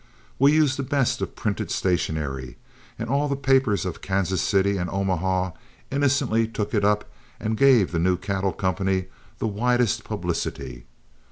[0.39, 2.57] We used the best of printed stationery,
[2.97, 5.51] and all the papers of Kansas City and Omaha
[5.91, 7.05] innocently took it up
[7.39, 10.87] and gave the new cattle company the widest publicity.